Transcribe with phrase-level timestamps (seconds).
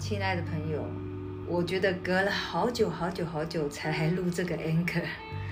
[0.00, 0.84] 亲爱的朋友，
[1.46, 5.00] 我觉得隔了好久好久好久才来录这个 anchor，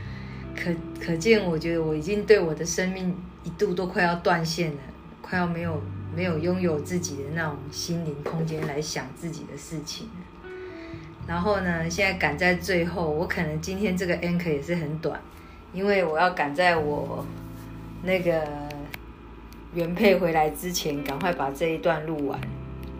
[0.56, 4.78] 可可见，我觉得我已经对我的生命一度都快要断线了，
[5.20, 5.78] 快要没有
[6.16, 10.08] 没有拥有自己的那种心灵空间来想自己的事情
[11.26, 15.20] 然后呢，现在赶在最后，我可能今天这个 anchor 也是很短，
[15.74, 17.24] 因为我要赶在我
[18.02, 18.42] 那个
[19.74, 22.40] 原配回来之前，赶快把这一段录完。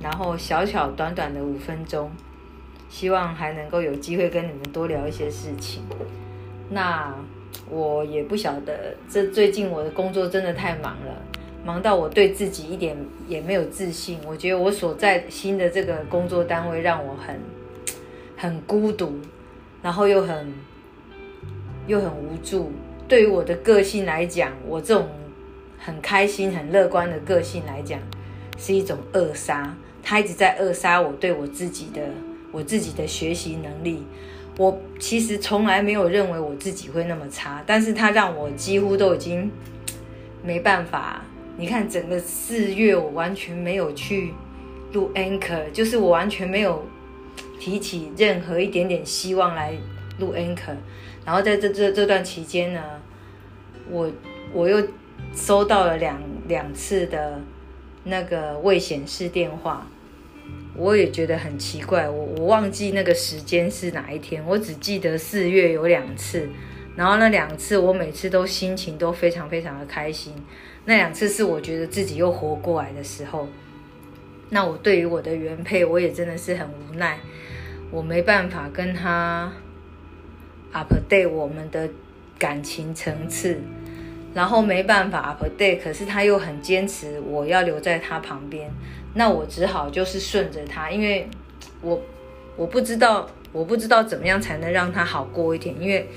[0.03, 2.11] 然后小巧短短的五分钟，
[2.89, 5.83] 希望还能够有机会跟你们多聊一些事情。
[6.71, 7.15] 那
[7.69, 11.23] 我也不晓得，这最近我的工作真的太忙了，
[11.65, 12.97] 忙到我对自己一点
[13.29, 14.19] 也没有自信。
[14.27, 17.39] 我觉得我所在新的这个工作单位让我很
[18.37, 19.21] 很孤独，
[19.83, 20.53] 然后又很
[21.87, 22.73] 又很无助。
[23.07, 25.09] 对于我的个性来讲，我这种
[25.79, 28.01] 很开心、很乐观的个性来讲，
[28.57, 29.77] 是一种扼杀。
[30.03, 32.03] 他一直在扼杀我对我自己的
[32.53, 34.03] 我自己的学习能力。
[34.59, 39.51] 我其实从来没有认为我自己会那么差，但是他让我几乎都已经
[40.43, 41.23] 没办法。
[41.57, 44.35] 你看，整个四月我完全没有去
[44.93, 46.85] 录 anchor，就是我完全没有
[47.59, 49.73] 提起任何一点点希望来
[50.19, 50.77] 录 anchor。
[51.25, 52.83] 然后在这这这段期间呢，
[53.91, 54.11] 我
[54.53, 54.87] 我又
[55.35, 57.41] 收到了两两次的。
[58.05, 59.87] 那个未显示电话，
[60.75, 62.09] 我也觉得很奇怪。
[62.09, 66.49] 我我忘记那个时间是哪一天，我只记得四月有两次，
[66.97, 70.33] 然后那两次我每次都心情都非常非常的开心。
[70.87, 73.49] 那两次是我觉得自己又活过来的时候。
[74.49, 77.19] 那我对于我的原配，我也真的是很无奈，
[77.93, 79.53] 我没办法跟他
[80.73, 81.89] update 我们的
[82.39, 83.61] 感情层次。
[84.33, 88.71] 然后没办法，up day，可是他又很坚持，我要留在他旁边，
[89.15, 91.29] 那我只好就是顺着他，因为
[91.83, 92.01] 我
[92.57, 96.09] 我不知道，我不知道怎么样才能让他好过一点，因为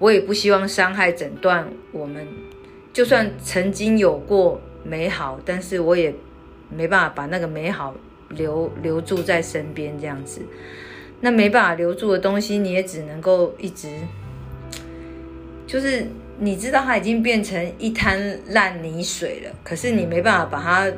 [0.00, 2.26] 我也不希望伤害整段我们，
[2.92, 6.12] 就算曾经有过美好，但是我也
[6.68, 7.94] 没办法把那个美好
[8.30, 10.42] 留留住在身边这样子，
[11.20, 13.88] 那没办法留住的东西，你也只能够一直
[15.68, 16.04] 就是。
[16.38, 20.92] 你知道它已经变成一滩烂泥水了，可是你没办法把它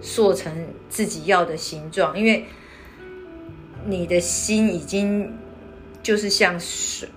[0.00, 0.52] 塑成
[0.88, 2.44] 自己要的形状，因为
[3.84, 5.36] 你的心已经
[6.02, 7.08] 就是像水，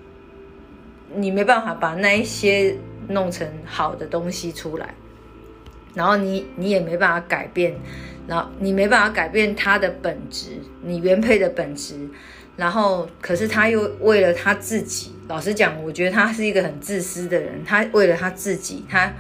[1.16, 2.76] 你没办法把那一些
[3.08, 4.96] 弄成好的东西出来，
[5.94, 7.76] 然后你你也没办法改变，
[8.28, 11.96] 然后你没办法改变它的本质，你原配的本质。
[12.56, 17.64] 然后，可是他又为了他自己，老实讲，我觉得他是一个很自私的人。
[17.66, 19.12] 他为了他自己，他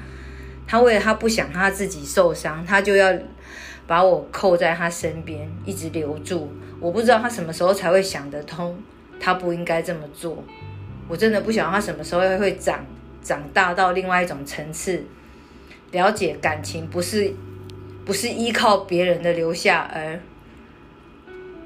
[0.67, 3.11] 他为了他不想他自己受伤，他就要
[3.87, 6.51] 把我扣在他身边，一直留住。
[6.79, 8.77] 我不知道他什么时候才会想得通，
[9.19, 10.43] 他不应该这么做。
[11.07, 12.85] 我真的不晓得他什么时候会长
[13.23, 15.03] 长大到另外一种层次，
[15.91, 17.33] 了解感情不是
[18.05, 20.19] 不是依靠别人的留下而。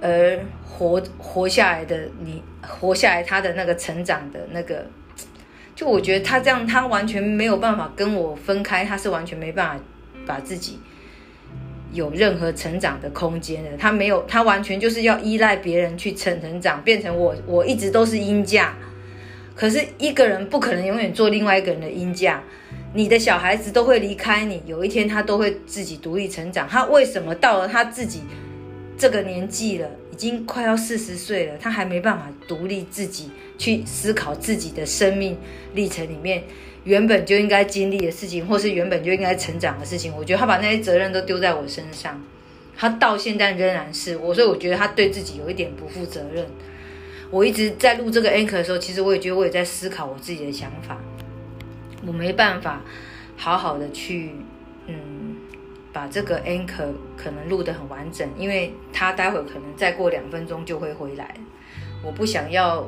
[0.01, 4.85] 而活活下来的你，活下来他的那个成长的那个，
[5.75, 9.83] 就我觉得他这样，他完全没有办法跟我分开，他是完全没办法
[10.25, 10.79] 把自己
[11.91, 13.71] 有任何成长的空间的。
[13.77, 18.75] 他没有，他完全就是要依赖别人去成成长，变成我，我一直都是阴架。
[19.55, 22.43] 可是一个人不可能永远做另外一个人的阴架，
[22.93, 26.67] 你的小孩子都会离开你，有一天他都会自己独立成长。
[26.67, 28.21] 他为什么到了他自己？
[28.97, 35.37] 这个年纪了，已经快要四十岁了，他还没办法独立自己去思考自己的生命
[35.75, 36.43] 历程里面
[36.83, 40.11] 原本就应该经历的事情，或是原本就应该成长的事情。
[40.17, 42.19] 我觉得他把那些责任都丢在我身上，
[42.75, 46.45] 他到现在仍然是我，所以我觉得他对自己有一点不负责任。
[47.29, 50.97] 我一直在录这个 anchor 的时候，其实我也觉得我也在思考我自己的想法，
[52.05, 52.81] 我没办法
[53.35, 54.31] 好好的去
[54.87, 55.36] 嗯。
[55.97, 61.33] 把这个 anchor 可能录得很完整，因为他待会可能再过两分钟就会回来。
[62.03, 62.87] 我不想要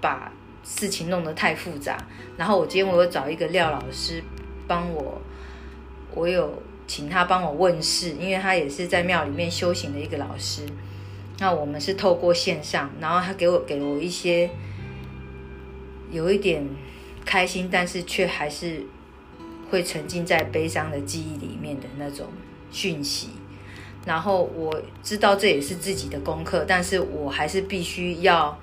[0.00, 0.32] 把
[0.64, 1.98] 事情弄得太复杂。
[2.38, 4.24] 然后我今天我有找一个廖老师
[4.66, 5.20] 帮我，
[6.14, 10.62] 我有请他帮我问事，因为他也是在庙里面修行的一个老师。
[11.40, 14.48] 那我们是透过线上，然后他给我给了我一些
[16.10, 16.66] 有一点
[17.26, 18.86] 开心，但是却还是。
[19.70, 22.26] 会沉浸在悲伤的记忆里面的那种
[22.70, 23.28] 讯息，
[24.04, 28.58] 然后我知道这也是自己的功课，但是我还是必须要，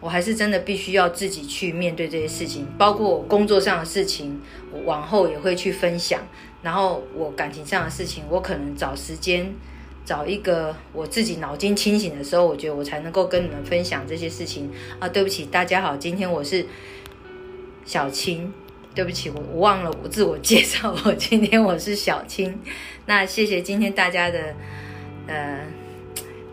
[0.00, 4.40] 我还是真的必须要自己去面对这些事情，包括我工作上的事情，
[4.72, 6.20] 我往后也会去分享，
[6.62, 9.54] 然后我感情上的事情，我可能找时间
[10.04, 15.08] 找一个我自己脑筋清醒的时候，我觉得我才能够跟你们分享这些事情啊。
[15.08, 16.66] 对不起，大家好，今天我是
[17.84, 18.52] 小青。
[18.94, 22.58] 对不起，我忘了我自我介绍，我今天我是小青。
[23.06, 24.54] 那谢谢今天大家的
[25.26, 25.60] 呃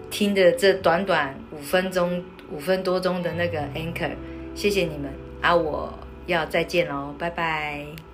[0.09, 4.11] 听的这短短五分钟五分多钟的那个 anchor，
[4.55, 5.55] 谢谢你们啊！
[5.55, 5.93] 我
[6.25, 8.08] 要再见喽，拜拜。